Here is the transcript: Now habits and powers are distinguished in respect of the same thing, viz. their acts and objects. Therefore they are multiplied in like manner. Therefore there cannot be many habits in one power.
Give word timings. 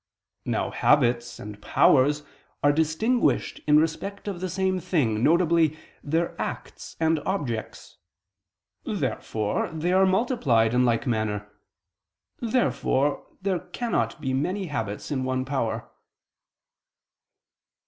Now 0.45 0.71
habits 0.71 1.37
and 1.39 1.61
powers 1.61 2.23
are 2.63 2.71
distinguished 2.71 3.61
in 3.67 3.77
respect 3.77 4.27
of 4.27 4.41
the 4.41 4.49
same 4.49 4.79
thing, 4.79 5.23
viz. 5.23 5.77
their 6.03 6.33
acts 6.41 6.97
and 6.99 7.19
objects. 7.23 7.97
Therefore 8.83 9.69
they 9.71 9.93
are 9.93 10.07
multiplied 10.07 10.73
in 10.73 10.85
like 10.85 11.05
manner. 11.05 11.47
Therefore 12.39 13.27
there 13.43 13.59
cannot 13.59 14.19
be 14.19 14.33
many 14.33 14.65
habits 14.65 15.11
in 15.11 15.23
one 15.23 15.45
power. 15.45 15.87